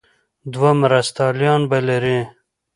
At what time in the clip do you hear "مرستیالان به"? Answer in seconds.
0.81-1.79